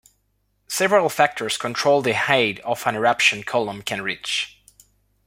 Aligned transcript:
Several 0.67 1.09
factors 1.09 1.59
control 1.59 2.01
the 2.01 2.15
height 2.15 2.59
that 2.65 2.87
an 2.87 2.95
eruption 2.95 3.43
column 3.43 3.83
can 3.83 4.01
reach. 4.01 4.59